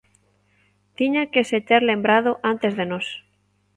Tiñan 0.97 1.31
que 1.33 1.41
se 1.49 1.59
ter 1.67 1.81
lembrado 1.91 2.31
antes 2.51 2.71
de 2.79 2.85
nós. 2.91 3.07